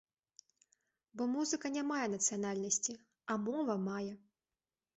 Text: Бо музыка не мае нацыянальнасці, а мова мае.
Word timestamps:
Бо 1.19 1.27
музыка 1.33 1.67
не 1.75 1.83
мае 1.91 2.07
нацыянальнасці, 2.15 2.99
а 3.35 3.39
мова 3.45 3.73
мае. 3.87 4.13